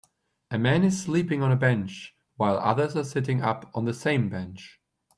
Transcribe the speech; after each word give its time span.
A 0.49 0.57
man 0.57 0.83
is 0.83 0.99
sleeping 0.99 1.43
on 1.43 1.51
a 1.51 1.55
bench 1.55 2.15
while 2.35 2.57
others 2.57 2.95
are 2.95 3.03
sitting 3.03 3.43
up 3.43 3.69
on 3.75 3.85
the 3.85 3.93
same 3.93 4.29
bench. 4.29 4.81